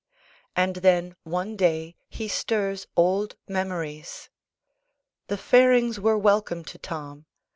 [0.55, 4.31] And then one day he stirs old memories
[5.27, 7.27] The fairings were welcome to Tom.